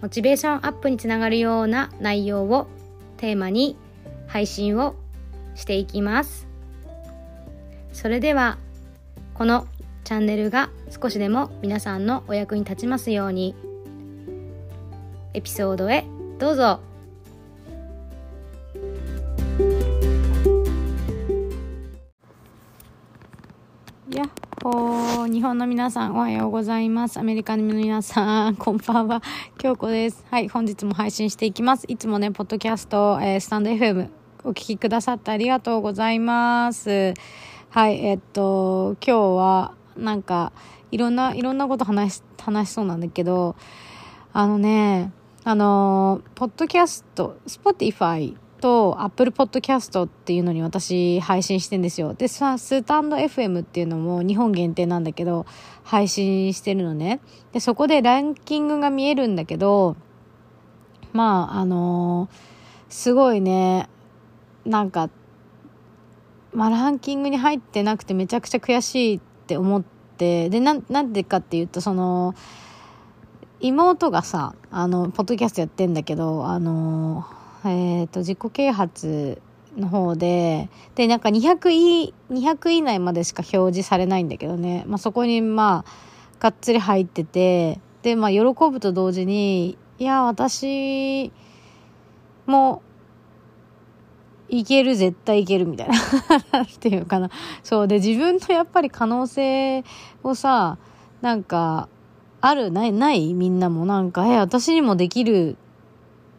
[0.00, 2.68] モチベーションアップにつながるような内容を
[3.16, 3.76] テーマに
[4.26, 4.94] 配信を
[5.54, 6.46] していきます。
[7.92, 8.58] それでは
[9.34, 9.66] この
[10.04, 13.54] チャンネルが少しでも皆さんのお役に立ちますように
[15.34, 16.04] エピソードへ
[16.38, 16.80] どうぞ。
[24.18, 24.24] や。
[24.24, 27.20] っほー日本の皆さんおはようございます。
[27.20, 29.22] アメリカの皆さん こんばんは。
[29.56, 30.24] 京子です。
[30.30, 31.84] はい本日も配信していきます。
[31.86, 34.08] いつもねポッドキャスト、えー、スタンド FM
[34.42, 37.14] お聞きくださってありがとうございます。
[37.70, 40.50] はいえっと今日はなんか
[40.90, 43.54] いろんないろんなこと話し話しそうなんだけど
[44.32, 45.12] あのね
[45.44, 52.14] あのポッドキャスト Spotify と Apple Podcast っていうのに私配信してんですよ。
[52.14, 55.46] でさ、スタンド FM っていうのも日本限定なんだけど、
[55.84, 57.20] 配信してるのね。
[57.52, 59.96] で、そこでランキングが見えるんだけど、
[61.12, 63.88] まあ、あのー、すごいね、
[64.66, 65.08] なんか、
[66.52, 72.34] まあ、ランキングに入ってなくてめちゃくちゃ悔しいって思って、で、ななんでかっていうと、その、
[73.60, 79.40] 妹がさ、あの、ポッドキャストやってんだけど、あのーえ、ー、と、自己啓発
[79.76, 85.90] の方で、で、なんか200位、200以内までしか表示されないんだけどね、まあ、そこにまあ、
[86.40, 91.32] がっつり入ってて、で、まあ、喜ぶと同時に、いや、私
[92.46, 92.82] も、
[94.48, 95.88] いける、絶対いける、みたい
[96.52, 97.30] なっていうかな。
[97.62, 97.88] そう。
[97.88, 99.84] で、自分のやっぱり可能性
[100.22, 100.78] をさ、
[101.20, 101.88] なんか、
[102.40, 105.56] あるないないみんなもなんか、え、私にもできる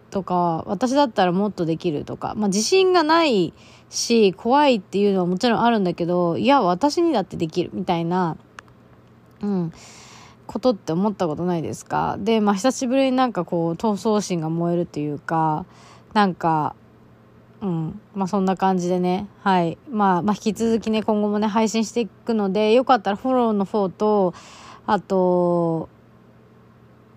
[0.09, 3.53] とか、私だったらもっとできるとか、まあ自信がない
[3.89, 8.37] し、怖いっていうのはもちろんあるんだけど、いや、私にだってできるみたいな、
[9.41, 9.71] うん、
[10.47, 12.17] ことって思ったことないですか？
[12.19, 15.65] で、まあ久しぶりになんかこう、闘争心が燃えるというか、
[16.13, 16.75] なんか、
[17.61, 18.01] うん。
[18.15, 19.27] まあそんな感じでね。
[19.43, 19.77] はい。
[19.91, 24.33] まあ、まあ引き続きね、今後もね、配信していくので、よかったらフォローの方と、
[24.87, 25.89] あと、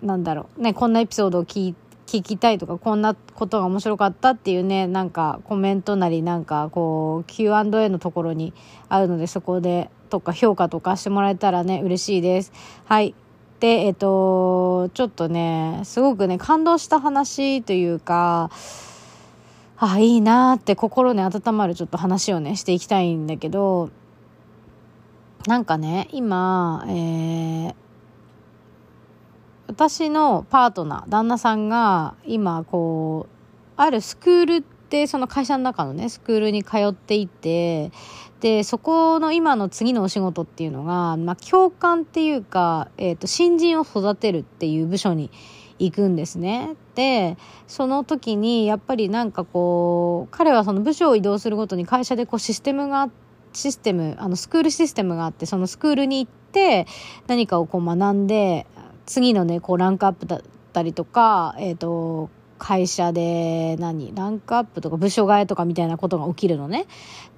[0.01, 0.61] なんだろう。
[0.61, 1.75] ね、こんなエピソードを聞い
[2.19, 8.53] 聞きたいとか、こんなことが面白かったっていうね、なんかコメントなりなんかこう Q&A のところに
[8.89, 12.51] あるので、そこでとか評価とかしてもらえたらね、嬉しいです。
[12.85, 13.15] はい。
[13.59, 18.51] で、えっと、ちょっとね、すごくね、感動した話というか、
[19.77, 23.89] あ、いいなって心に温まるちょっと話をね、していきたいんだけど、
[25.47, 27.75] なんかね、今、えー、
[29.67, 33.33] 私のパートナー、旦那さんが今こう、
[33.75, 37.91] あるスクールってその会社の中のね、スクールに通っていて、
[38.41, 45.31] で、そこの今の次のお仕事っていうのが、まあ、教官っていうか、えっ、ー、と、新人を育てるっていう部署に
[45.79, 46.75] 行くんですね。
[46.95, 47.37] で、
[47.67, 53.09] その時にやっぱりなんかこう、彼はその部署を移動するごとに会社でこうシステムが
[53.53, 56.87] システム、あのスクールシステムがあって、そのスクールに行って
[57.27, 58.67] 何かをこう学んで、
[59.05, 60.41] 次のね、こうランクアップだっ
[60.71, 66.85] たりとか、えっ、ー、と、会社で何、ランクアップとか部署替えとかみたいなことが起きるのね。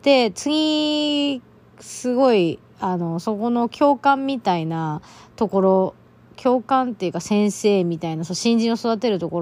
[0.04, 1.42] で、次、
[1.80, 5.02] すごい、あの、そこの教官みたいな
[5.36, 5.96] ところ、
[6.36, 9.40] 教官っていうか先生みたいな、そう新人を育てるとこ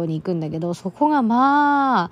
[0.00, 2.10] ろに行くんだけど、そこがまあ、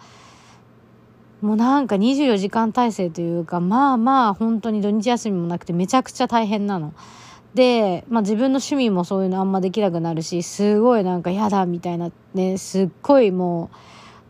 [1.41, 6.95] もうなんか24時間体制というか、まあまあ本当に土日休みもなくてめちゃくちゃ大変なの。
[7.55, 13.77] で、まあ自分の趣味もそういうのあんまできなくなるし、すごいなんか嫌だみたいなね、すっごいもう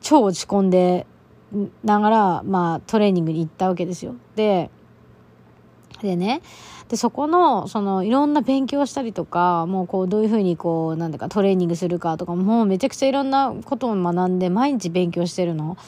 [0.00, 1.06] 超落ち込んで
[1.82, 4.14] ながら、まあトレーニングに行ったわけですよ。
[4.36, 4.70] で、
[6.02, 6.42] でね、
[6.88, 15.78] で、そこの、その、いろんな勉強したりとか、もうこう、どういうふうにこう、なんだかトレーニングするかとか、もうめちゃくちゃいろんなことを学んで、毎日勉強してるの。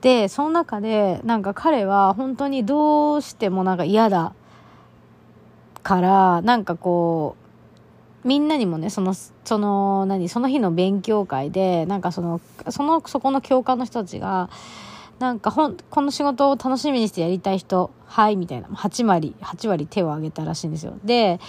[0.00, 4.34] で、その中で、なんか彼は本当にどうしてもなんか嫌だ
[5.82, 7.36] からなんかこ
[8.24, 14.48] うみんなにもねそのその何その日の勉強会でなんかそのそのそこの教官の人たちが
[15.18, 20.94] なんかほんこの仕事を楽しみにしてやりたい人はいみたいな8割8割手を挙げたらしいんですよ。
[21.04, 21.40] で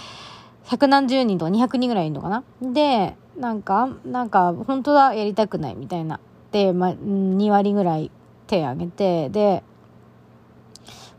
[0.64, 2.42] 百何十人とか200人ぐらいいるのかな？
[2.60, 6.20] でなんかなんか本当だやりたくないみたいな。
[6.54, 8.12] で、ま、2割ぐらい
[8.46, 9.64] 手挙げて、で、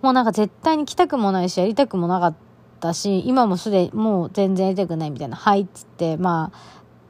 [0.01, 2.33] もうなんか絶対に来たくもないし、やりたくもなかっ
[2.79, 6.57] たし、今もすでにもう全然やりたくないみたいな、はいっつって、まあ、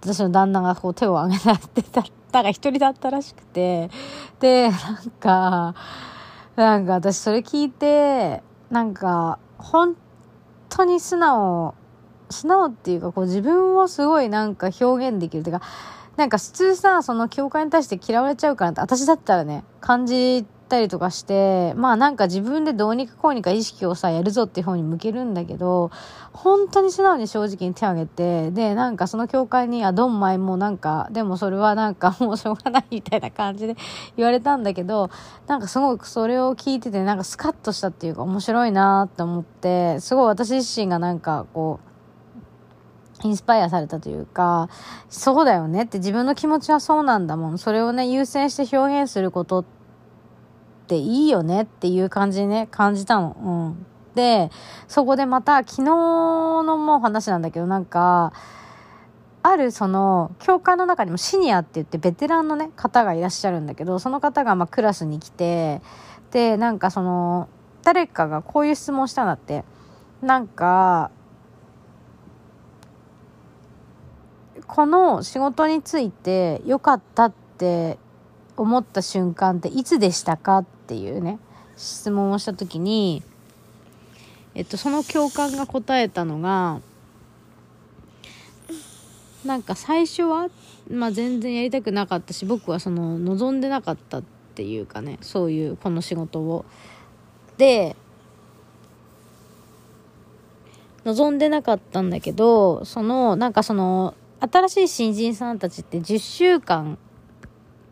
[0.02, 2.04] 私の旦那がこう手を挙げたってた
[2.36, 3.90] たが一人だったらしくて、
[4.40, 5.76] で、なんか、
[6.56, 9.96] なんか私それ聞いて、なんか、本
[10.70, 11.76] 当に素直、
[12.30, 15.66] 素直っていうか、こう自分をすごいなんか表現できるっていうか、
[16.18, 25.92] なんか普通さ、その教会に対して嫌われちゃうからって、私だったらね、感じたりとかして、まあなんか自分でどうにかこうにか意識をさ、やるぞっていう方に向けるんだけど、
[26.34, 33.76] 本当に素直に正直に手を挙げて、で、なんかその教会に、あ、ドンマイもなんか、でもそれはなんか もうしょうがないみたいな感じで
[34.18, 35.10] 言われたんだけど、
[35.48, 41.96] なんかすごくそれを聞いてて、なんかスカッとしたっていうか面白いなって思って、すごい私自身がなんかこう、
[43.24, 44.70] インスパイアされたというか、
[45.10, 47.58] そうだよねって自分の気持ちはそうなんだもん。
[47.58, 49.75] それをね、優先して表現することって
[50.86, 53.36] っていいよねっていう感じね、感じたの。
[53.42, 53.86] うん。
[54.14, 54.52] で、
[54.88, 58.34] そこでまた昨日のもう話なんだけど、なんか、
[59.42, 65.82] あるその、教会の中にもシニアって言ってベテランのね、方がいらっしゃるんだけど、その方がまあクラスに来て、
[66.32, 67.50] で、なんかその、
[67.84, 69.66] 誰かがこういう質問したんだって。
[70.22, 71.10] なんか、
[74.68, 77.98] この仕事について良かったって
[78.58, 81.40] 思った瞬間っていつでしたかっていうね、
[81.76, 83.24] 質問をした時に、
[84.54, 86.80] えっと、その教官が答えたのが、
[89.44, 90.50] なんか最初は、
[90.90, 94.24] まあ、全然やりたくなかったし、僕はその望んでなかったっ
[94.54, 96.66] ていうかね、そういうこの仕事を。
[97.58, 97.96] で、
[101.04, 107.00] 望んでなかったんだけど、その、なんかその、新しい新人さんたちって10週間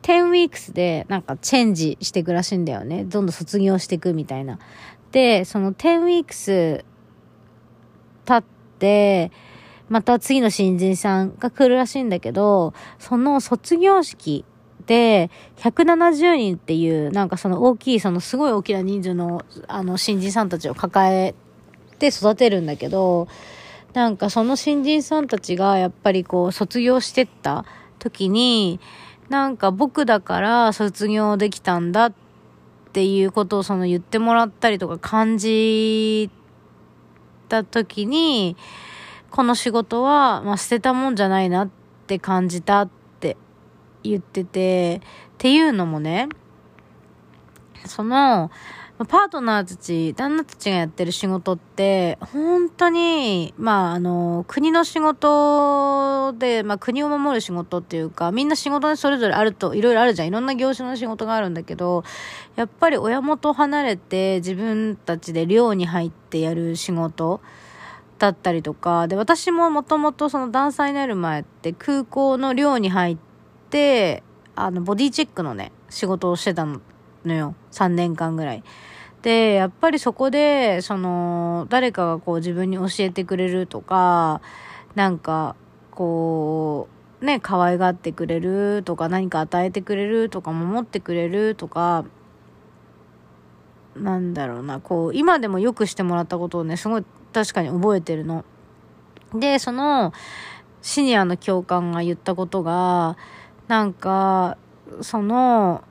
[0.04, 3.06] 10 weeks でなんかチェンジしていくらしいんだよね。
[3.06, 4.60] どんどん卒業していくみたいな。
[5.12, 6.84] で、その10 weeks
[8.26, 8.44] 経っ
[8.80, 9.32] て、
[9.90, 14.46] また次の新人さんが来るらしいんだけど、その卒業式
[14.86, 21.34] で170人っていう、なんかその大きい、そのすごい大きな人数の、あの、新人さんたちを抱え
[22.00, 23.28] て育てるんだけど、
[23.94, 27.66] なんかその新人さんたちがやっぱりこう卒業してった
[28.00, 28.80] 時に、
[29.34, 32.14] なんか僕だから卒業できたんだっ
[32.92, 36.30] ていうことをその言ってもらったりとか感じ
[37.50, 38.56] た時に、
[39.32, 41.70] この仕事は、まあ、捨てたもんじゃないなっ
[42.06, 42.90] て感じたっ
[43.20, 43.36] て
[44.04, 46.30] 言ってて、っていうのもね、
[47.88, 48.52] その、
[49.06, 60.28] パートナーたち、旦那たちがやってる仕事って、本当に、まあ、あの、国の仕事で、まあ、国を守る仕事っていうか、みんな仕事にそれぞれあると、いろいろあるじゃん。
[60.28, 62.04] いろんな業種の仕事があるんだけど、
[62.56, 67.42] やっぱり親元離れて自分たちで寮に入ってやる仕事
[68.20, 73.18] だったりとか、で、私ももともとそのダンサーになる前って空港の寮に入っ
[73.70, 74.24] て、
[74.56, 76.80] あの、ボディチェックのね、仕事をしてたの
[77.26, 77.56] のよ。
[77.72, 78.64] 3年間ぐらい。
[79.24, 84.42] で、やっぱりそこで、その、誰かがこう自分に教えてくれるとか、
[84.96, 85.56] なんか、
[85.92, 86.90] こ
[87.22, 92.04] う、ね、可愛がってくれるとか、何か与えてくれるとか、守ってくれるとか、
[93.96, 98.44] なんだろうな、こう、今でもよくしてもらったことをね、すごい確かに覚えてるの。
[99.34, 100.12] で、その、
[100.82, 103.16] シニアの教官が言ったことが、
[103.70, 104.58] なんか、
[105.00, 105.82] その、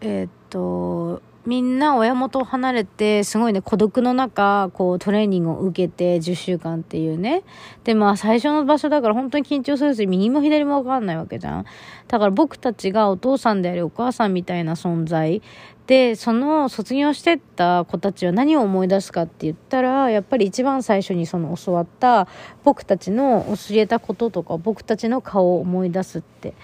[0.00, 7.42] えー、っと、みんな親元を離れて、すごいね、孤独の中、こう、トレーニングを受けて、10週間っていうね。
[7.82, 11.66] で、まあ、最初の場所だから本当に緊張するし、右も左もわかんないわけじゃん。
[12.06, 15.42] だから僕たちがお父さんであり、お母さんみたいな存在。
[15.88, 22.28] で、その卒業してった子たちは何を思い出すかって言ったら、やっぱり一番最初にその教わった
[22.62, 26.54] 僕たちの教えたこととか、僕たちの顔を思い出すって。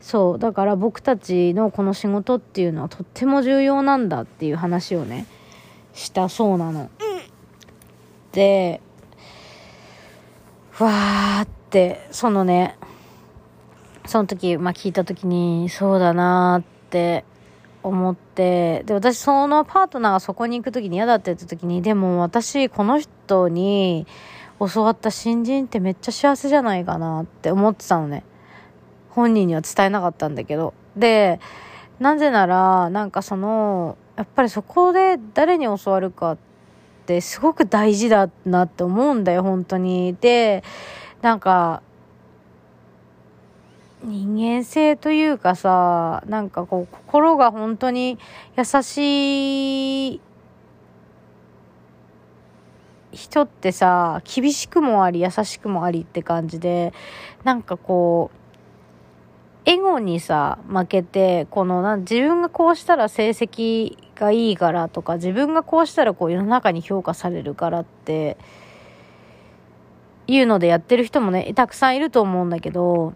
[0.00, 5.26] そうだから僕たちのこの仕事っていうのはとっても重要なんだっていう話をね
[5.92, 6.90] したそうなの。
[8.32, 8.80] で
[10.78, 12.78] わーってそのね
[14.06, 17.24] その時、まあ、聞いた時にそうだなーって
[17.82, 24.06] 思ってで私そのパートナーがそこに行く時に嫌だって言った時にでも私この人に
[24.58, 28.24] 教わった新人ってめっちゃ幸せじゃないかなって思ってたのね。
[29.10, 30.74] 本人には伝えなかったんだけど。
[30.96, 31.40] で、
[31.98, 36.38] なぜなら、なんかその、やっぱりそこで誰に教わるかっ
[37.06, 40.16] てすごく大事だなって思うんだよ、本当に。
[40.20, 40.62] で、
[41.22, 41.82] なんか、
[44.02, 48.18] 人間性というかさ、なんかこう、心が本当に
[48.56, 50.20] 優しい
[53.12, 56.94] 人ってさ、厳しくもあり優しくもありって感じで、
[57.44, 58.39] なんかこう、
[59.66, 68.36] エゴにさ、負けて、このな、自分がこうしたら成績がいいからとか、自分がこうしたらこう世の中に評価されるからって、
[70.26, 73.12] いうのでやってる人もね、たくさんいると思うんだけど、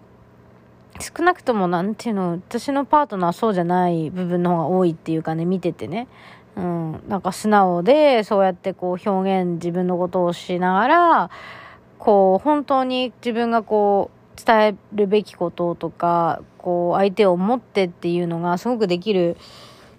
[1.01, 6.09] 少なくともなんていうの、私のパートナーはそうじゃない部分の方が多いっていうかね、見ててね。
[6.57, 11.31] うん、なんか素直で、そうやってこう表現、自分のことをしながら、
[11.99, 19.37] こう、本当に自分がこう、伝えるべきこととか、こう、相手を思ってっていうのがすごくできる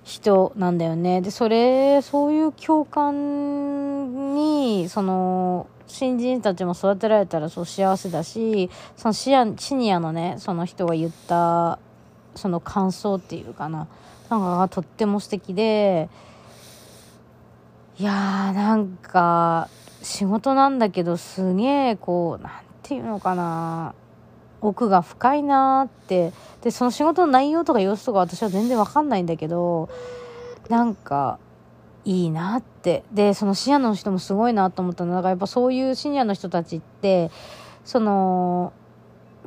[0.04, 1.22] 人なんだよね。
[1.22, 11.80] で、それ、そういう共感に、その、新人たちも育てられたらそう幸せだし、そのシアシニアのね、その人が言った、
[12.36, 13.88] その感想っていうかな。
[14.30, 16.10] なんかとっても素敵で、
[17.98, 19.70] いやーなんか
[20.02, 23.96] 仕事なんだけどすげえこうなんていうのかな
[24.68, 26.34] 奥が深いなーって。
[26.62, 29.88] でその仕事の内容とか様子とか私は全然わかんないんだけど
[30.68, 31.38] なんか
[32.06, 33.04] いいなって。
[33.12, 35.14] でそのシニアの人もすごいなと思ったの。
[35.14, 37.32] だからやっぱそういうシニアの人たちって
[37.84, 38.74] その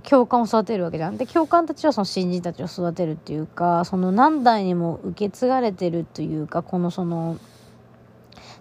[0.03, 1.17] 教官を育てるわけじゃん。
[1.17, 7.39] で、教官たちはその新人たちを育てるっていうか、その何代にも受け継がれてるというか、このその、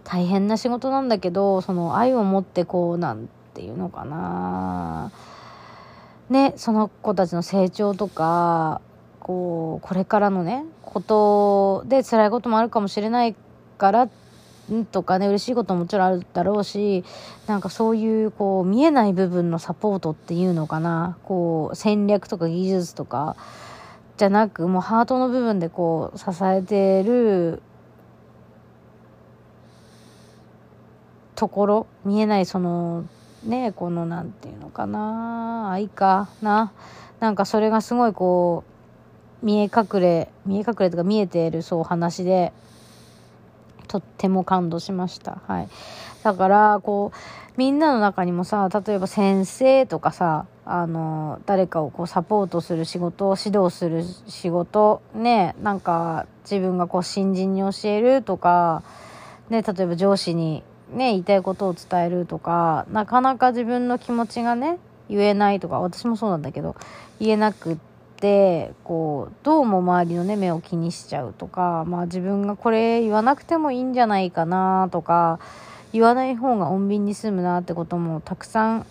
[0.04, 5.12] 大変な仕事なんだけど、その愛を持ってこう、なんていうのかな
[6.30, 8.82] ね、その子たちの成長とか、
[9.20, 13.36] こう、これからのね、ことで辛いこともあるかもしれない
[13.78, 14.10] から
[14.92, 17.06] とかね、嬉しいことももちろんあるだろうし、
[17.48, 23.38] なんかそういう、こう、見えない部分のサポートっていうのかな、こう、戦略とか技術とか、
[24.18, 27.62] じゃなく、もうハートの部分でこう、支えてる
[31.36, 33.06] ところ見えないその
[33.44, 36.72] ねこの何て言うのかな愛かな。
[37.20, 38.64] なんかそれがすごいこ
[39.42, 42.54] う見え隠れ見え隠れとか見えているそう話で
[43.88, 45.42] とっても感動しました。
[45.48, 45.70] はい。
[46.24, 47.18] だからこう
[47.58, 58.84] みんなの中にもさ例えば先生とかさあの誰かをこうサポートする仕事を指導する仕事ねなんか自分がこう新人に教えるとか
[59.50, 64.80] ね例えば上司にね、言いたいことを伝えるとか、なかなか自分の気持ちがね、
[65.10, 66.76] 言えないとか、私もそうなんだけど、
[67.20, 67.78] 言えなくっ
[68.18, 75.40] て、こう、どうも周りのね、目を気にしちゃうとか、まあ自分がこれ言わなくてもいいんじゃないかなとか、
[75.94, 78.86] 言わない方が穏便に済むなってこともたくさん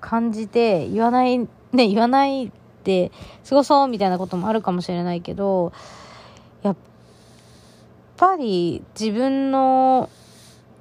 [0.00, 2.50] 感じて、言わない、ね、言わない
[2.84, 3.12] で
[3.48, 5.72] 過ごそうみたいなこともあるかもしれないけど、
[6.62, 6.76] やっ
[8.18, 10.10] ぱり自分の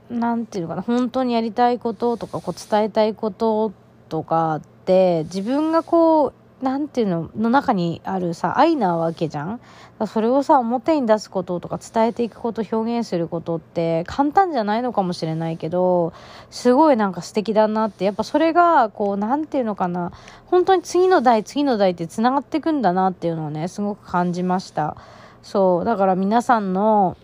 [0.10, 3.72] 何て言うのかな本当にやりたいこととかこう伝えたいこと
[4.10, 9.60] とかって自分がこう何て言うのの中にあるさ愛なわけじゃん？
[10.08, 16.14] それをさ表に出すこととか伝えていくこと表現することって簡単じゃないのかもしれないけど
[16.50, 20.12] すごいなんか素敵だなってやっぱそれがこう何て言うのかな
[20.48, 24.98] 本当に次の代次の代ってつながっていくんだなっていうのをねすごく感じました。
[25.44, 27.18] そうだから皆さんの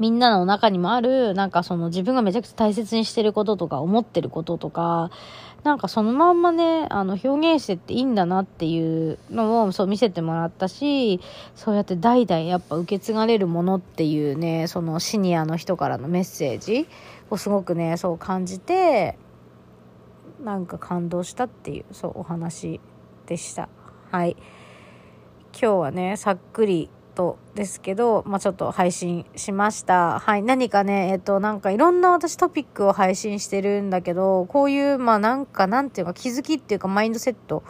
[0.00, 5.10] みんなの中にもある、なんかその自分がめちゃくちゃ大切にしてることとか思ってることとか、
[5.62, 11.20] なんかそのまんまね、あの表現してっていいんだなっていうのをそう見せてもらったし、
[11.54, 16.88] そうやって代々やっぱ受け継がれるものっていうね、そのシニアの人からのメッセージ
[17.28, 19.18] をすごくね、そう感じて、
[20.42, 22.80] なんか感動したっていう、そうお話
[23.26, 23.68] でした。
[24.10, 24.36] はい。
[25.52, 30.18] 今日はね、さっくりとですけど、まあ、ちょっと配信しました。
[30.18, 30.42] はい。
[30.42, 37.62] 何かね、えっと、なんかいろんな私トピックを配信してるんだけど、こういう、まあなんか、なんていうか気づきっていうかマインドセット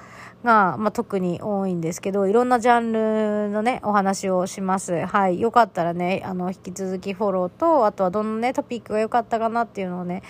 [0.44, 5.04] が、まあ、特に多いんですけど、いろんなジャンルのね、お話をします。
[5.06, 5.40] はい。
[5.40, 10.22] よかったらね、あの、引き続きフォローと、あとはどのね、トピックが良かったかなっていうのをね、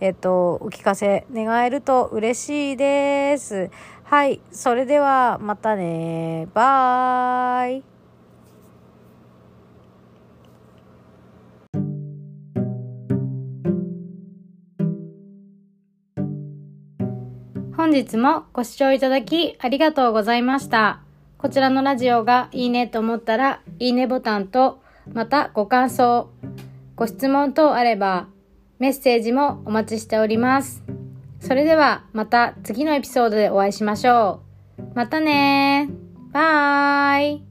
[0.00, 3.70] えっと、お聞かせ願えると嬉しいです。
[4.04, 4.40] はい。
[4.50, 6.48] それでは、またね。
[6.54, 7.97] バーイ。
[17.78, 21.00] 本日もご視聴いただきありがとうございました。
[21.38, 24.82] こちらのラジオがいいねと思ったら、いいねボタンと、
[25.12, 26.28] またご感想、
[26.96, 28.26] ご質問等あれば、
[28.80, 30.82] メッセージもお待ちしております。
[31.38, 34.40] それではまた次のエピソードでお会いしましょ
[34.76, 34.82] う。
[34.96, 35.88] またね
[36.32, 37.47] バー。